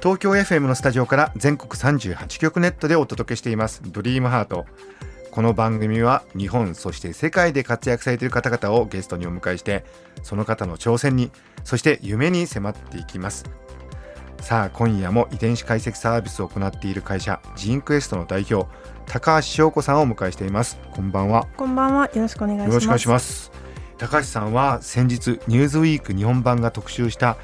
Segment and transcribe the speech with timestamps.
[0.00, 3.82] 東京 FM のスタジオから全国38局ネットでお届けしています。
[3.84, 4.64] ドリームハート。
[5.32, 9.84] この番組は日本そして世界で活躍されている方々をゲストにお迎えして
[10.22, 11.32] その方の挑戦に
[11.64, 13.44] そして夢に迫っていきます。
[14.40, 18.68] さあ今夜も遺伝子解析サービスを行っている会社ジーンクエストの代表
[19.06, 20.78] 高橋翔子さんをお迎えしています。
[20.92, 21.48] こんばんは。
[21.56, 22.06] こんばんは。
[22.06, 22.68] よろしくお願いします。
[22.68, 23.50] よろしくお願いします。
[23.98, 27.36] 高橋さんは先日ニューズウィーク日本版が特集した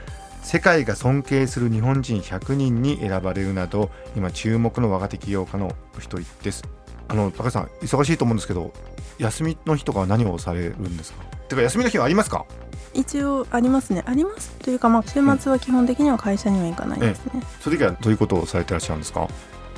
[0.44, 6.62] 世界が尊敬する日本人100人に選ばれるなど今注目の若手起業家のお一人です。
[7.08, 8.72] あの高橋さん忙しいと思うんですけど
[9.18, 11.24] 休みの日とかは何をされるんですか？
[11.48, 12.44] てか休みの日はありますか？
[12.92, 14.04] 一応ありますね。
[14.06, 17.42] ありますというか、まあ、週末は基本的には会社には行かないですね。
[17.60, 19.28] その時はどういうことをされてらっしゃるんですか？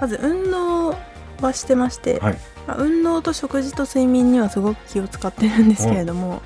[0.01, 0.91] まず運動
[1.41, 2.39] はしてまして、はい。
[2.67, 6.43] まあ運動と食事と睡眠にはすごく気を使ってるんですけれども、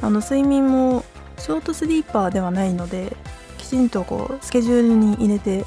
[0.00, 1.04] あの睡眠も
[1.38, 3.41] ショートスリーパーではないのでき
[3.72, 5.64] ちんとこうスケジュールに入れてん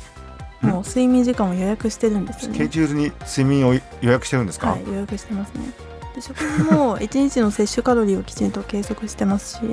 [0.61, 2.57] もう睡眠時間を予約してるんですスよね。
[2.59, 5.71] ケジュールに睡眠を予約してるんですか、はい、予約してますね。
[6.13, 9.63] で食事も1日の摂取カロリーをきちんと計測してますし、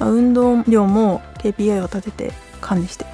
[0.00, 3.10] まあ、運動量も KPI を立てて管理してる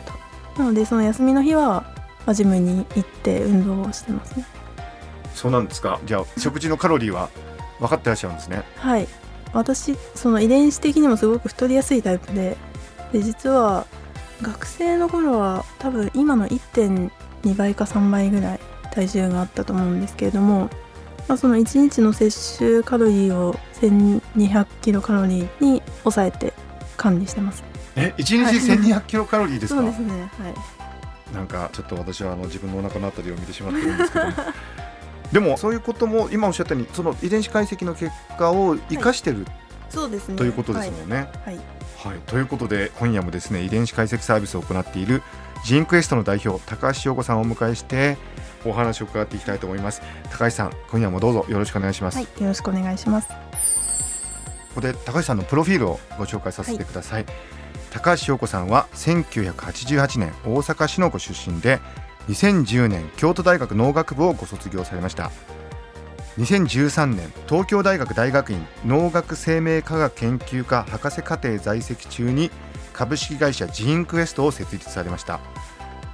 [0.55, 0.63] と。
[0.63, 1.85] なのでその休みの日は、
[2.25, 4.47] まあ、ジムに行って運動をしてますね。
[5.35, 7.31] そうなんですかじゃあ食事のカロリーは
[7.81, 9.09] 分かってらっしゃるんですねはい。
[9.53, 12.57] 私その遺伝子的にもすごく太りやすいタイプで
[13.13, 13.87] で実は
[14.43, 17.11] 学生の頃は多分今の1.2
[17.57, 18.61] 倍か3倍ぐらい
[18.93, 20.69] 体重があったと思うんですけれども、
[21.29, 26.53] まあ、その1日の摂取カロリーを1200キロカロリーに抑えて
[26.97, 27.65] 管理してます。
[27.97, 28.35] え1日
[28.73, 30.31] 1200キロカロリーですか、そうですね。
[30.39, 31.35] はい。
[31.35, 34.25] なんかちょっと私はあの自分のお腹のあたりを見てしまってるんですけど。
[35.33, 39.47] でもそういうことも今おっしゃったようにその遺伝子解析の結果を生かしてる
[39.93, 40.37] そうですね。
[40.37, 41.29] ということですもんね。
[41.45, 41.57] はい、
[41.99, 42.19] はい。
[42.27, 45.23] ということで今夜もですね遺伝子解析サービスを行っている
[45.65, 48.17] ジーンクエストの代表高橋洋子さんをお迎えして
[48.65, 50.01] お話を伺っていきたいと思います。
[50.31, 53.29] 高橋さん今夜もどうぞよろしくお願いします、はい、よろしくお願いします。
[53.29, 57.27] ここで高橋さんのプロフィールをご紹介させてください、
[57.91, 61.79] 高橋洋子さんは1988年大阪市のご出身で
[62.29, 65.31] 2010年京都大学農学部をご卒業されました
[66.39, 72.51] 2013年東京大学大学院農学生命科学研究科博士課程在籍中に
[72.95, 75.41] 株式会社ジーンクエストを設立されました。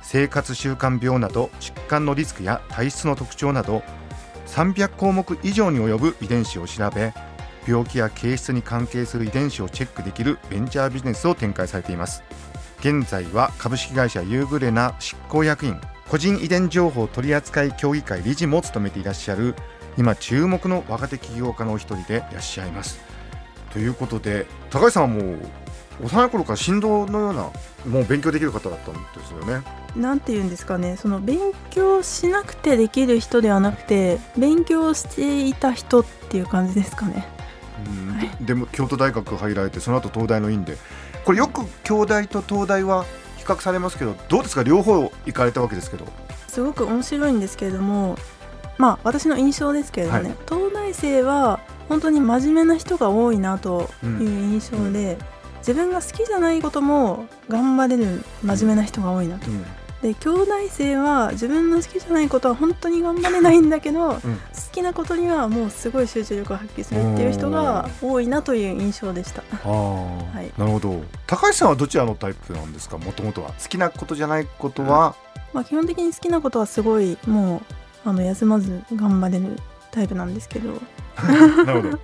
[0.02, 3.82] 生活習慣病など疾患のリスクや体質の特徴など
[4.46, 7.12] 300項目以上に及ぶ遺伝子を調べ
[7.66, 12.24] 病気や形質に関係する遺伝子をチェックできるベンチャービジネスを展開されています。
[12.80, 15.78] 現在は株式会社ユーグレナ執行役員
[16.08, 19.54] 個人遺伝情報取扱協議会理事も務めていらっしゃる
[19.98, 23.00] 今注目の若手起業家のお一人でいらっしゃいます。
[23.72, 25.38] ということで高橋さんはもう
[26.04, 27.50] 幼い頃から振動のような
[27.84, 29.64] もう勉強できる方だったんですよね。
[29.96, 30.96] なんて言うんですかね。
[30.96, 31.38] その勉
[31.70, 37.26] 強しなくてできる人ではなくて勉強していた人っていう感じですかね。
[37.84, 38.14] うん。
[38.14, 38.30] はい。
[38.38, 40.78] ででも京都大学入られてその後東大の院で。
[41.24, 43.04] これよく京大と東大は
[43.36, 44.62] 比較されますけどどうですか？
[44.62, 46.06] 両方行かれたわけですけど。
[46.46, 48.16] すごく面白いんですけれども
[48.78, 50.38] まあ私の印象ですけれどもね、はい。
[50.48, 55.18] 東大生は本当に真面目な人が多いなという印象で、
[55.58, 59.50] 自分が好きじゃないことも頑張れる真面目な人が多いなと。
[59.50, 59.64] うん。
[60.00, 64.20] で京大生は自分の好きじゃないことは本当に頑張れないんだけど、好
[64.70, 69.42] きなことにはもうすごい集中力を発揮するっていう人が多いなという印象でした。
[69.68, 70.52] はい。
[70.56, 71.02] なるほど。
[71.26, 72.96] 高橋さんはどちらのタイプなんですか？
[72.96, 73.48] もともとは。
[73.60, 75.16] 好きなことじゃないことは、
[75.52, 77.74] まあ、基本的に好きなことはすごいもう
[78.08, 79.58] あの休まず頑張れる
[79.90, 80.72] タイプなんですけど。
[81.64, 81.98] なるほど。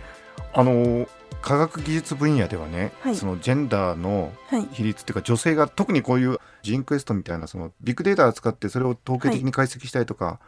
[0.52, 1.06] あの
[1.42, 3.16] 科学技術分野ではね、はい。
[3.16, 4.68] そのジェンダーのはい。
[4.72, 10.40] 比率っていうか女性が特にこういうジンクエストみたいなそのビッグデータを使ってそれを統計的に解析したりとか、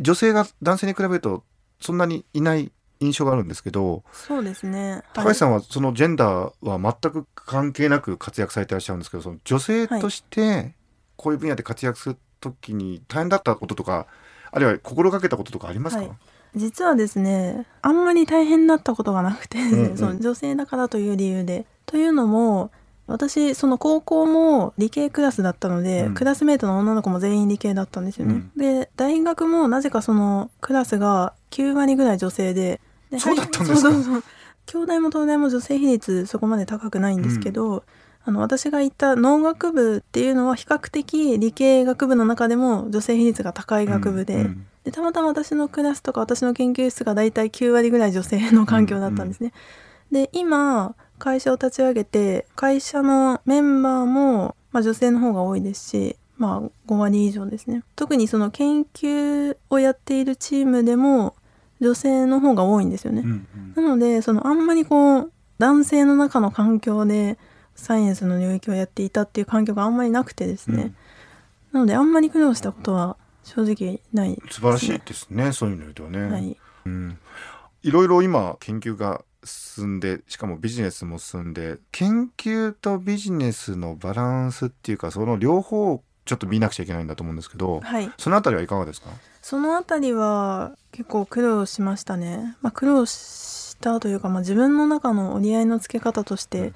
[0.00, 1.44] 女性が男性に比べると
[1.80, 2.70] そんなにいない
[3.00, 5.02] 印象があるんですけどそうですね。
[5.14, 10.74] 高橋さんはそのジェンダーは全く関係なく活躍されてらっしゃるんですけどその女性として
[11.16, 14.06] こういう分野で活躍する時に大変だったこととか
[14.50, 16.10] あるいは心がけたこととかありますか、はい。
[16.56, 19.96] 実はですねあんまり大変だったことがなくて、んうん。
[19.98, 21.66] その女性だからという理由で。
[21.86, 22.70] というのも
[23.06, 26.14] 私その高校も理系クラスだったので、うん。
[26.14, 32.80] クラスメートの女の子も全員理系だったんですよね、で大学もなぜかそのクラスが9割ぐらい女性で
[33.10, 33.90] でそうだったんですか？
[33.90, 34.24] そうそうそう。
[34.66, 37.84] 京大も東大も女性比率そこまで高くないんですけど、
[38.28, 49.52] あの私が行った農学部っていうのは比較的理系学部の中でも女性比率が高い学部で,、うんうんでたまたま私のクラスとか私の研究室が大体9割ぐらい女性の環境だったんですね。
[50.12, 61.34] で今会社を立ち上げて会社のメンバーも、まあ、女性の方が多いですし、まあ、5割以上ですね特にその研究をやっているチームでも
[61.80, 63.22] 女性の方が多いんですよね。
[63.24, 67.38] うんうんなのでそのあんまりこう男性の中の環境で
[67.78, 70.92] サイエンスの領域をやっていたっていう環境があんまりなくてですね、
[71.72, 77.18] なのであんまり苦労したことは正直ないね、素晴らしいですねそういうのではね、はい、うん、
[77.82, 89.08] いろいろ今研究が進んでしかもビジネスも進んで研究とビジネスのバランスっていうかその両方をちょっと見なくちゃいけないんだと思うんですけどはい、そのあたりはいかがですか？
[89.40, 96.74] そのあたりは結構苦労しましたね、まあ、苦労したというか、まあ、自分の中の折り合いのつけ方として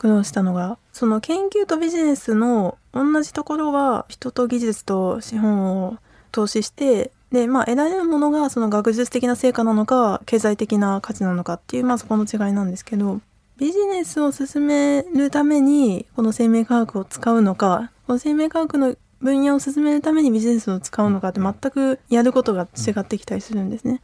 [0.00, 5.98] 苦労したのがその研究とビジネスの同じところは人と技術と資本を
[6.32, 13.20] 投資してで、まあ、得られるものがその学術的な成果なのか経済的な価値なのかっていう、まあ、そこの違いなんですけど
[13.58, 24.00] ビジネスを進めるためにこの生命科学を使うのかこの生命科学の分野を進めるためにビジネスを使うのかって全くやることが違ってきたりするんですね。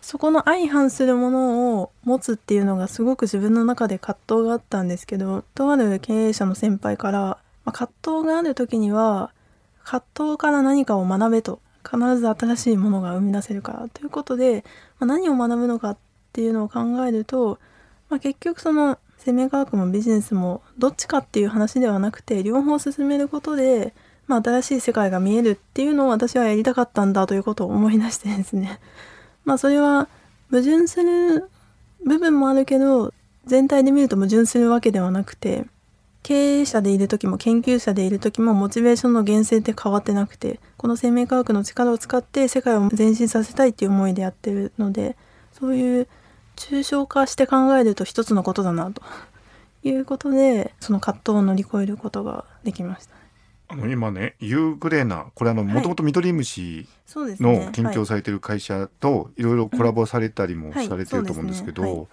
[0.00, 9.32] そこの相反するものを持つっていうのがすごく自分の中で葛藤があったんですけどとある経営者の先輩から、まあ、葛藤がある時には
[9.84, 14.64] 葛藤から何かを学べと必ず新しいものが生み出せるからということで、
[14.98, 15.98] まあ、何を学ぶのかっ
[16.32, 17.58] ていうのを考えると、
[18.08, 23.94] まあ、結局その生命科学もビジネスもどっちかっていう話ではなくて両方進めることで、
[24.26, 28.80] まあ、新しい世界が見えるっていうのを私はやりたかったんだということを思い出してですね。
[29.50, 30.06] まあそれは
[30.52, 31.50] 矛盾する
[32.06, 33.12] 部分もあるけど
[33.46, 35.64] 全体で見ると矛盾するわけではなくて
[36.22, 45.16] 経営者でいる時も研究者でいる時もモチベーションの源泉って変わってなくてこの生命科学の力を使って世界を前進させたいっていう思いでやってるので
[45.50, 46.06] そういう
[46.54, 49.02] 抽象化して考えると一つのことだなと
[49.82, 53.19] いうことでその葛藤を乗り越えることができました。
[53.70, 55.72] あの今ねユーグレーナこれあのはい。
[55.74, 60.88] もともとミドリムシの研究をされてる会社といろいろコラボされたりもはい。
[60.88, 62.08] されてると思うんですけど、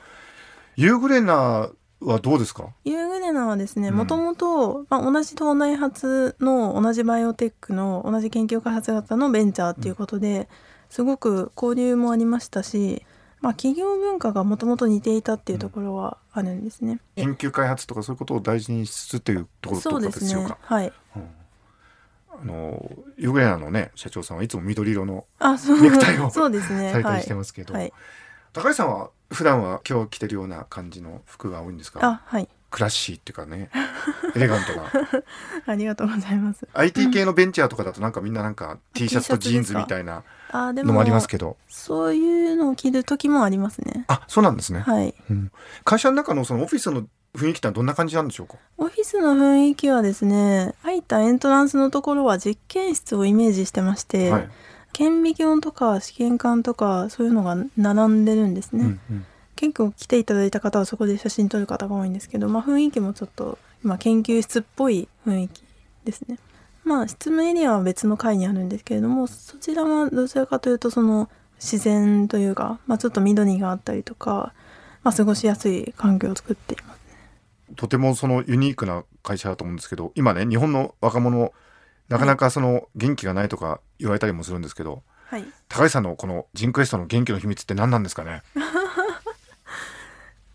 [0.75, 1.69] ユーグレーナ
[1.99, 2.67] はどうですか？
[2.85, 3.95] ユーグレナはですねうん。
[3.95, 10.47] もともと同じ東大発の同じバイオテックの同じ研究開発型のベンチャーっていうことで、
[10.89, 13.03] すごく交流もありましたし、
[13.41, 16.99] まあ、企業文化がもともと似ていたっていうところはあるんですね。
[17.15, 20.35] 研究開発とかそういうことを大事にしつつというところとかそうでです。
[20.35, 20.55] ね。
[20.61, 20.93] はい。
[21.15, 21.23] うん
[22.41, 25.25] あのユーグレーナのね社長さんはいつも緑色の
[25.81, 26.91] ネクタイを そうですね。
[26.91, 27.91] されたりはいしてますけど、はい。
[28.53, 31.99] 高橋さんは普段は今日着てるような感じの服が多いんですか？
[32.03, 33.69] あはいクラッシーっていうかね
[34.35, 34.91] エレガントな。
[35.65, 36.67] ありがとうございます。
[36.73, 41.57] IT 系のベンチャーとかだとなんかみんななんか T シャツとジーンズみたいなあでものもありますけど。
[41.69, 44.05] そういうのを着る時もありますね。
[44.07, 45.15] あそうなんですね、はい。
[45.29, 45.51] うん。
[45.83, 47.05] 会社の中のそのオフィスの
[47.35, 48.55] 雰囲気ってどんな感じなんでしょうか？
[48.77, 54.49] オフィスの雰囲気はですね入ったエントランスのところは実験室をイメージしてまして、はい、
[54.93, 59.25] 顕微鏡とか試験管とかそういうのが並んでるんですね、うんうん
[59.57, 65.63] 結構来ていただいた方はそこで写真撮る方が多いんですけど、まあ、雰囲気もちょっと、まあ、研究室っぽい雰囲気
[66.05, 66.37] ですね。
[66.85, 74.53] まあ執務エリアは別の階にあるんですけれどもそちらはどちらかというとその自然というか、まあ、ちょっと緑があったりとか、
[75.03, 76.99] まあ、過ごしやすい環境を作っています
[77.75, 81.51] とてもそのユニークな会社だと思うんですけど今ね日本の若者
[82.07, 85.45] なかなかその元気がないとか言われたりもするんですけど、はい。
[85.67, 88.43] 高橋さんのこのジンクエストの元気の秘密って何なんですかね？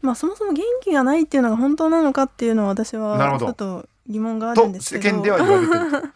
[0.03, 5.75] まあそもそも元気がないっていうのが本当なのかっていうのは私はちょっと疑問があるんとですけど世間では言われて
[6.07, 6.13] る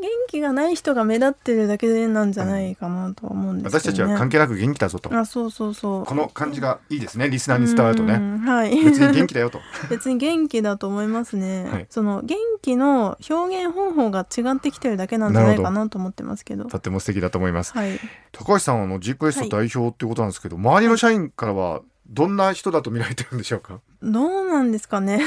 [0.00, 4.00] 元気がない人が目立ってるだけなんじゃないかなとは思うんです私たち。
[4.00, 6.04] は関係なく元気だぞとあそうそうそう。
[6.04, 8.84] この感じがいいですねリスナーに伝わるとうねんはい。
[8.84, 11.68] 別に元気だよと 別に元気だと思いますね。
[11.68, 16.66] はいその元気の表現方法が違ってきてるだけなんじゃないかなと思ってますけど。
[16.66, 17.98] とっても素敵だと思いますはい。
[18.30, 23.80] 高橋さんはあのジンクエスト代表っていうことなんですけど、周りの社員からはどんな人だと見られてるんでしょうか？
[24.02, 25.22] どうなんですかね。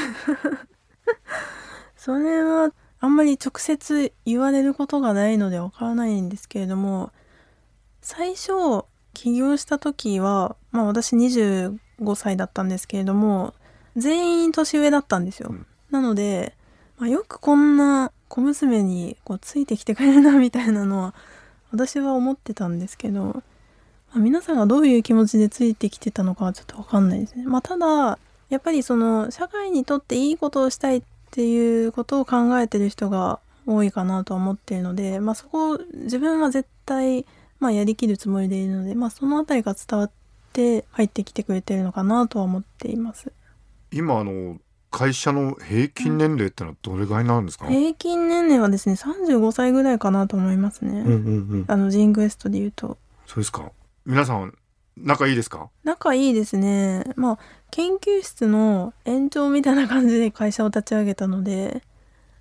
[1.96, 7.12] それはあんまり直接言われることがないのでわからないんですけれども
[8.00, 8.84] 最初
[9.14, 11.78] 起業した時は、まあ、私25
[12.16, 13.54] 歳だったんですけれども
[13.96, 15.48] 全員年上だったんですよ。
[15.50, 16.56] うんなので、
[16.96, 21.14] まあ、よくこんな小娘にこうついてきてくれるなみたいなのは
[21.70, 23.42] 私は思ってたんですけど、
[24.12, 27.44] まあ、皆さんがどういう気持ちでついてきてたのかはちょっとわかんないですね。
[27.46, 28.18] まあ、ただ
[28.50, 37.24] やっぱりその社会にとっていいことをしたいっていうことを考えてる人が多いかなとは思っているので、まあ、そこを自分は絶対、
[37.60, 40.10] まあ、やりきるつもりでいるので、まあ、そのあたりが伝わっ
[40.52, 43.32] て入ってきてくれてるのかなとは思っています。
[43.90, 44.58] 今あの
[44.90, 51.64] 会社の平均年齢ってのはどれぐらいになるんですか、平均年齢はですね35歳ぐらいかなと思いますね、うんうんうん。
[51.66, 53.72] あのジンクエストで言うとそうですか。
[54.04, 54.54] 皆さん
[54.96, 55.70] 仲いいですか？
[55.84, 57.38] 仲いいですねまあ
[57.70, 61.82] 研究室の延長みたいな感じで会社を立ち上げたので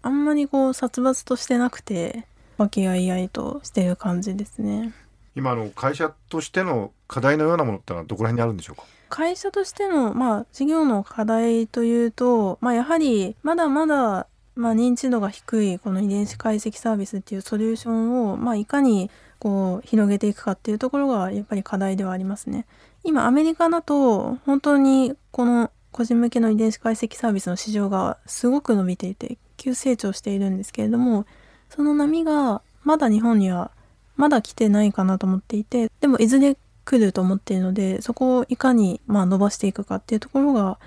[0.02, 2.26] あんまりこう殺伐としてなくて
[2.58, 4.92] 和気あいあいとしてる感じですね
[5.36, 8.84] 今あの会社としての課題のようなものってのはどこら辺にあるんでしょうか？
[9.10, 22.68] 会社としての、まあ、事業の課題というと、まあ、やはりまだまだ、まあ、認知度が低いこの遺伝子解析サービスっていうソリューションを、まあ、いかにこう広げていくかっていうところがやっぱり課題ではありますね。
[23.04, 31.26] 今アメリカだと本当にこの個人向けの遺伝子解析サービスの市場がすごく伸びていて急成長しているんですけれども
[31.72, 33.72] その波がまだ日本には
[34.16, 36.56] まだ来てないかなと思っていてでもいずれ
[36.86, 40.78] 来ると思っているのでそこをいかにまあ伸ばしていくかっていうところが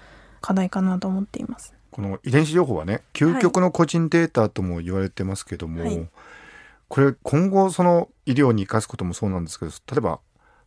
[0.40, 1.74] 課題かなと思っています。
[1.90, 6.08] この遺伝子情報はね究極の個人データとも言われてますけども、はい
[6.88, 10.20] これ今後その医療に生かすこともそうなんですけど例えば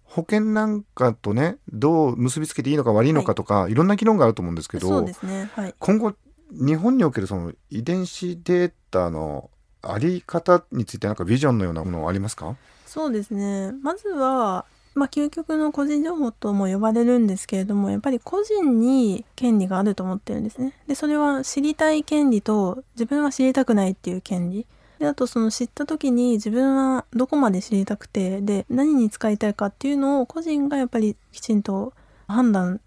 [0.04, 5.50] 保険なんかとねどう結びつけていいのか悪いのかとか、い、ろんな議論があると思うんですけどそうですね。
[5.54, 5.76] はい。
[5.78, 6.16] 今後
[6.52, 9.50] 日本におけるその遺伝子データの
[9.82, 12.56] あり方についてなんかビジョンのようなものはありますか？
[12.86, 13.74] そうですね。
[13.84, 20.74] まずはまあ究極の個人情報とも呼ばれるんですけれどもやっぱり個人に権利があると思ってるんですね。
[20.88, 24.66] でそれは知りたい権利と自分は知りたくないっていう権利
[25.00, 31.94] であとその知った時に自分はどこまで知りたくてで何に使いたいかっていうのを個人がやっぱりきちんと
[32.27, 32.82] 判断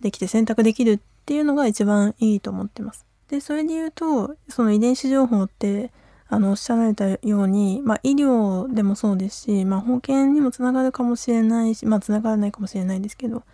[0.00, 3.04] できて選択できるっていうのが一番いいと思ってます。
[3.28, 5.90] でそれで言うとその遺伝子情報って
[6.28, 13.44] あのおっしゃられたように、まあ、医療でもそうですし、まあ、保険にもつながるかもしれないし、まあ、つながらないかもしれないですけど、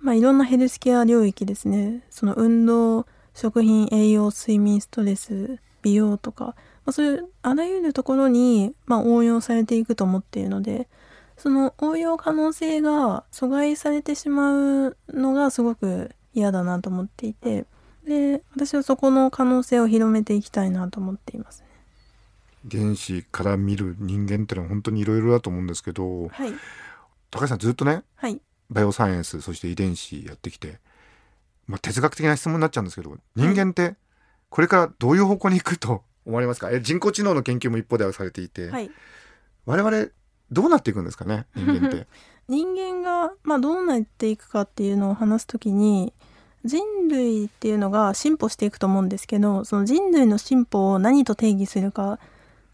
[0.00, 6.56] まあ、いろんなヘルスケア領域ですねその運動食品栄養睡眠ストレス美容とか、
[6.88, 10.88] まあ、そういうあらゆるところに、まあ、応用されていくと思っているので
[11.36, 17.66] その応用可能性が阻害されてしまうのがすごく嫌だなと思っていて
[18.06, 21.66] で私はそこの可能性を広めていきたいなと思っていますね。
[22.64, 26.54] 遺伝子から見る人間ってのは本当にいろいろだと思うんですけどはい、
[27.30, 28.40] 高橋さんずっとねはい
[28.70, 30.80] バイオサイエンスそして遺伝子やってきて、
[31.66, 33.96] まあ、哲学的な質問になっちゃうんですけど人間って
[34.48, 36.70] これからどういう方向に行くと思われますか？
[36.70, 38.90] え人工知能の研究も一方ではされていて、はい、
[39.66, 40.08] 我々
[40.52, 41.46] どうなっていくんですかね？
[41.56, 42.06] 人間って。
[42.48, 46.14] 人間が、まあ、どうなっていくかっていうのを話すときに
[46.64, 52.18] 人類っていうのが進歩していくと思うんですけどその人類の進歩を何と定義するか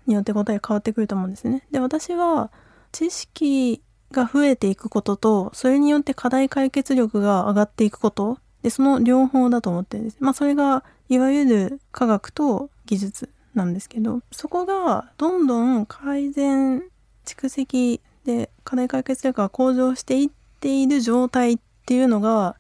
[0.07, 1.67] によって答え変わってくると思うんですね。
[1.73, 2.53] で私は
[2.93, 3.83] 知識
[4.13, 10.19] が増えていくこととそれによって課題解決力が上がっていくことでその両方だと思ってるんです。
[10.21, 16.83] まあそれがいわゆる科学と技術なんですけどそこがどんどん改善
[17.25, 20.31] 蓄積で課題解決力が向上していっ
[20.61, 22.57] ている状態っていうのが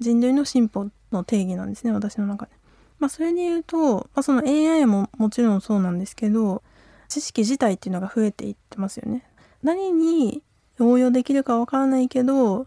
[0.00, 2.52] 人類の進歩の定義なんですね私の中で。
[2.98, 6.62] まあそれで言うと、まあ、その AI ももちろんそうなんですけど
[7.08, 9.24] 知識自体っていうのが増えていってますよね。
[9.62, 10.42] 何に
[10.80, 12.66] 応用できるかわからないけど、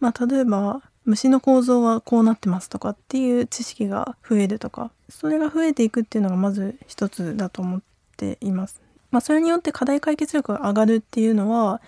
[0.00, 7.82] まあ例えば虫の構造はこうなってますとかっていう知識が増えるとかそれが増えていくっていうのがまず一つだと思っ
[8.16, 8.80] ています。
[9.10, 11.82] まあ、それによって課題解決力が上がるっていうのは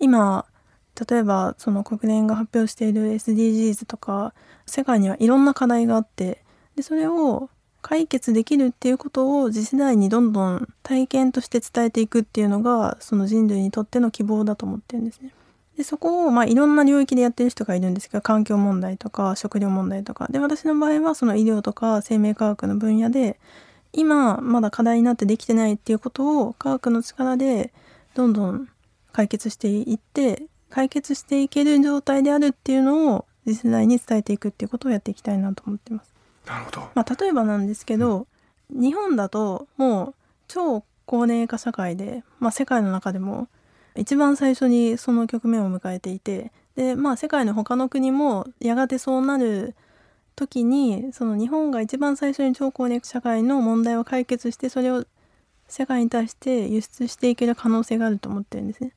[0.00, 0.44] 今
[1.08, 4.34] 例えばその国連が発表している SDGs とか
[4.66, 6.42] 世界にはいろんな課題があって
[6.74, 7.48] でそれを
[7.82, 15.34] 解決できるっていうことを次世代にどんどん体験として伝えていくっていうのがその人類にとっての希望だと思ってるんですね。
[15.76, 23.38] でそこをまあいろんな領域でやってる人がいるんですけど環境問題とか食料問題とかで私の場合はその医療とか生命科学の分野で
[23.92, 27.72] 今まだ課題になってできてないっていうことを科学の力で
[28.14, 28.68] どんどん
[29.12, 36.12] 解決していって解決していける状態であるっていうのを次世代に伝えていくっていうことをやっていきたいなと思ってます。
[36.46, 36.80] なるほど。
[36.94, 38.26] まあ、例えばなんですけど、
[38.70, 40.14] 日本だともう
[40.48, 43.48] 超高齢化社会で、まあ、世界の中でも
[43.96, 49.74] 一番最初にその局面を迎えていてで、まあ、世界の他の国もやがてそうなる
[50.36, 55.04] 時にその日本が一番最初に超高齢社会の問題を解決してそれを
[55.68, 58.92] 世界に対して輸出していける可能性があると思ってるんですね。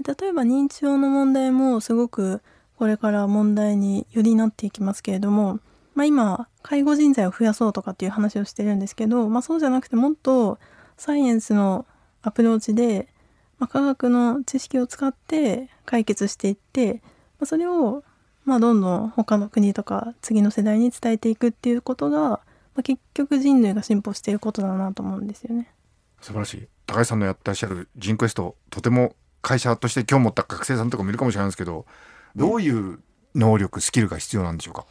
[0.00, 2.40] で例えば認知症の問題もすごく
[2.76, 5.60] これから問題によりなっていきますけれども、
[5.94, 10.58] まあ、今介護人材を増やそうとかっていう話をしてるんですけど、まあ、そうじゃなくてもっと
[10.96, 11.86] サイエンスの
[12.22, 13.08] アプローチで、
[13.58, 18.04] まあ、科学の知識を使って解決していって、まあ、それを
[18.44, 22.40] まあどんどん他の国とか次の世代に伝えていくっていうことが、ま
[22.78, 25.72] あ、結局人類が進歩していることだなと思うんですよね。
[26.20, 31.86] 素晴らしい高橋さんのやってらっしゃるジンクエストとても会社として今日持った学生さんとかもいるかもしれないですけど
[32.34, 33.00] どういう
[33.34, 34.86] 能力スキルが必要なんでしょうか、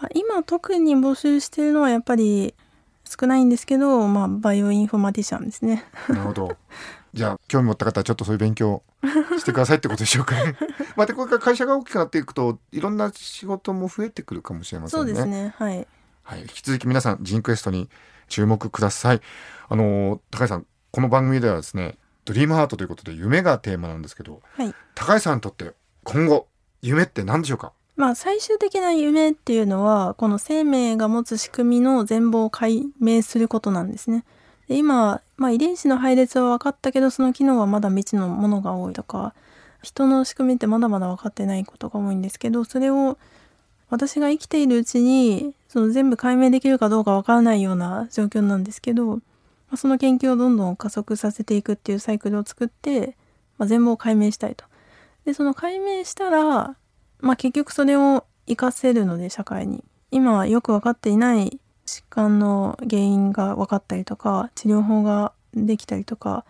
[0.00, 2.54] まあ、今特に募集しているのはやっぱり
[3.04, 5.84] 少ないんですけど、まあ、バイオインフォマティシャンですね。
[6.08, 6.56] なるほど
[7.12, 8.82] じゃあ興味持った方はちょっとそういう勉強
[9.38, 10.56] してくださいってことでしょうかね。
[10.96, 15.06] またこれから会社が大きくなっていくといろんな仕事も増えてくるかもしれませんね。
[15.06, 15.54] そうですね。
[15.56, 15.86] はい。
[16.22, 17.88] はい、引き続き皆さんジンクエストに
[18.28, 19.20] 注目ください。
[19.68, 25.72] あの高橋さんこの番組ではですねドリームハートということで夢がテーマなんですけど、はい、高橋さんにとって
[26.04, 26.46] 今後
[26.82, 27.72] 夢って何でしょうか？
[27.96, 34.24] まあ最終的な夢っていうのはこの生命が持つ仕組みの全貌を解明することなんですね。
[34.70, 39.34] で今、まあ、遺伝子の配列は分かったけどその機能はまだ未知のものが多いとか
[39.82, 43.18] 人の仕組みってまだまだ分かってないことが多いんですけどそれを
[43.88, 49.20] 私が生きているうちにその全部解明できるかどうか分からないような状況なんですけど、ま
[49.72, 53.16] あ、その研究をどんどん加速させていくっていうサイクルを作って、
[53.58, 54.64] まあ、全貌を解明したいと。
[55.24, 56.76] でその解明したら、
[57.18, 61.58] まあ、結局それを活かせるので社会に今はよく分かっていない
[61.90, 66.44] 疾患の原因が分かったりとか治療法ができたりとか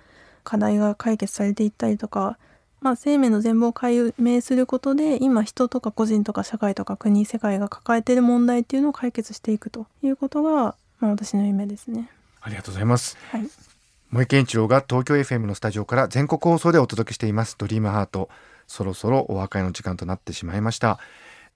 [0.45, 2.39] 課題が解決されていったりとか、
[2.81, 12.11] まあ、生命の全貌を解明することで今人とか個人とか社会とか国世界が抱えている問題っていうのを解決していくということが、まあ、私の夢ですね。
[12.43, 13.17] ありがとうございます。
[13.31, 13.71] はい
[14.13, 18.29] 萌健一郎が東京 FM のスタジオから全国放送でお届けしていますドリームハート
[18.67, 20.99] そろそろお別れの時間となってしまいました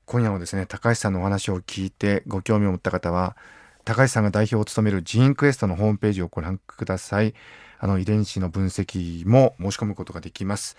[0.05, 3.37] 今夜もですね高橋さんのお話を聞いてご興味を持った方は
[3.85, 7.35] 高橋さんが代表を務めるジーンクエストのホームページをご覧ください
[7.79, 10.77] あの遺伝子の分析も申し込むことができます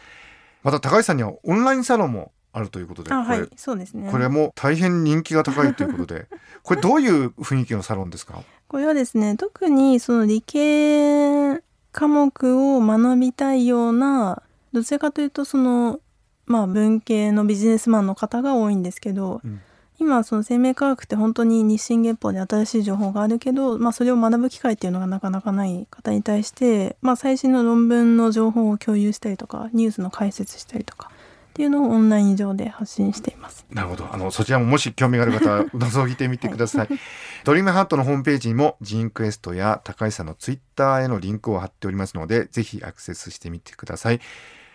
[0.64, 4.10] また高橋さんにはオンラインサロンもあるということで、はい、そうですね。
[4.10, 6.28] これも大変人気が高いということで、
[6.64, 8.44] これどういう雰囲気のサロンですか？
[8.70, 14.42] これはですね、特にその理系科目を学びたいような、
[14.72, 16.00] どちらかというとその
[16.46, 19.62] まあ文系のビジネスマンの方が多いんですけど、うん、
[20.00, 31.12] 今その生命科学って本当に日進月歩で新しい情報があるけど、まあ、それを学ぶ機会っていうのがなかなかない方に対して、まあ、最新の論文の情報を共有したりとかニュースの解説したりとか
[31.56, 33.66] っていうのをオンライン上で発信しています。
[33.72, 34.14] なるほど。
[34.14, 36.88] あの、そちらももし興味がある方は覗いてみてください。
[36.88, 37.00] はい、
[37.46, 44.20] ドリームハートのホームページにもジーンクエストや高橋さんのツイッターへのリンクを貼っておりますので、ぜひアクセスしてみてください。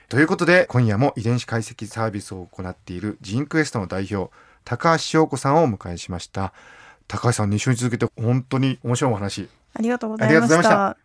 [0.09, 4.33] ということで、今夜も遺伝子解析サービスを行っているジーンクエストの代表、
[4.71, 6.53] 高橋翔子さんをお迎えしました。
[7.09, 9.49] 高橋さん2週に続けて本当に面白いお話。
[9.75, 10.97] ありがとうございました。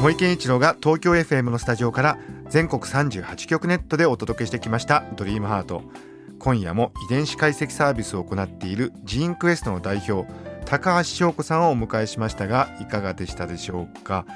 [0.00, 5.82] 森健一郎が東京 FM のスタジオから全国38局ネットでお届けしてきました「ドリームハート
[6.38, 10.26] 今夜も遺伝子解析サービスを行っているジーンクエストの代表
[10.74, 14.26] 高橋翔子さんをお迎えしましたがいかがでしたでしょうか？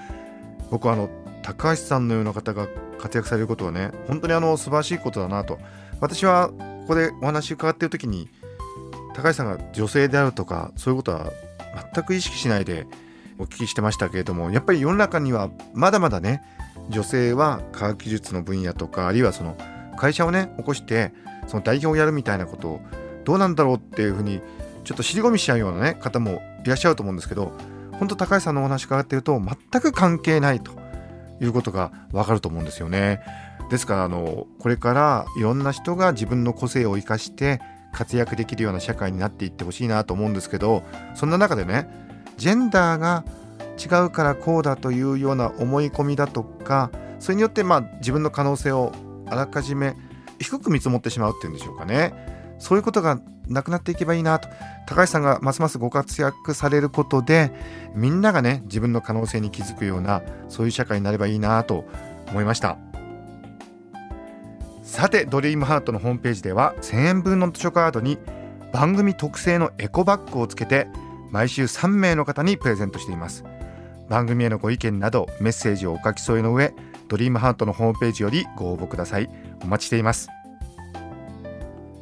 [0.71, 1.11] 僕はあの
[1.43, 5.59] 高橋さんのような方が活躍されることはね本当にあの素晴らしいことだなと。
[6.01, 8.29] 私はここでお話伺っている時に
[9.15, 11.33] 高橋さんが女性であるとかそういうことは
[11.93, 12.87] 全く意識しないで
[13.41, 16.45] お聞きしてましたけれどもやっぱり世の中にはまだまだね
[16.89, 19.57] 女性は科学技術の分野とかあるいはその
[19.97, 21.13] 会社をね起こして
[21.49, 22.81] その代表をやるみたいなことを
[23.25, 24.41] どうなんだろうっていうふうに
[24.89, 27.53] ちょっと尻込みしちゃうような、ね、方もいらっしゃると思うんですけど
[27.99, 30.73] 本当高橋さんのお話伺ってると全く関係ないと
[31.43, 33.21] いうことがわかると思うんですよね。
[33.69, 37.61] ですからあのこれからいろんな人が自分の個性を生かして
[37.93, 40.83] 活躍できるような社会になっていってほしいなと思うんですけど
[41.15, 41.87] そんな中でね
[42.39, 43.25] ジェンダーが
[43.77, 48.93] 違うからこうだというような思い込みだとかそれによってまあ自分の可能性を
[49.27, 49.97] あらかじめ
[50.41, 52.15] 低く見積もってしまうっていうんでしょうかね
[52.59, 54.49] そういうことがなくなっていけばいいなと。
[54.87, 57.53] 高橋さんがますますご活躍されることで
[57.95, 61.85] みんながね自分の可能性に気づくようなそういう社会になればいいなと
[62.29, 62.79] 思いました。
[64.83, 68.19] さてドリームハートのホームページでは1000円分の図書カードに
[68.73, 70.89] 番組特製のエコバッグをつけて
[71.31, 73.45] 毎週3名の方にプレゼントしています。
[74.09, 76.73] 番組へのご意見などメッセージをお書き添えの上
[77.09, 79.29] ドリームハートのホームページよりご応募ください。
[79.63, 80.38] お待ちしています。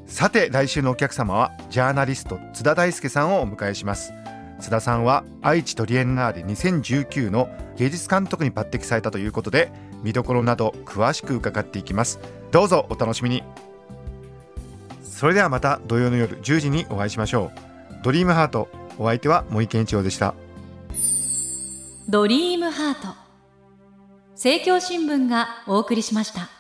[0.07, 4.13] さて来週のお客様はジャーナリスト津田大輔さんをお迎えします。
[4.61, 9.71] 津田さんは愛知トリエンナーレ2019の芸術監督に抜擢されたということで
[10.03, 12.21] 見どころなど詳しく伺っていきます。
[12.53, 13.43] どうぞお楽しみに。
[15.03, 18.03] それではまた土曜の夜10時にお会いしましょう。
[18.03, 20.35] ドリームハートお相手は森健一郎でした。
[22.09, 23.09] ドリームハート。
[24.35, 26.56] 政教新聞がお送りしました。